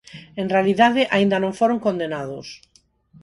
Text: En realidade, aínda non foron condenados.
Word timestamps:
En 0.41 0.47
realidade, 0.53 1.01
aínda 1.15 1.37
non 1.43 1.53
foron 1.59 1.79
condenados. 1.85 2.47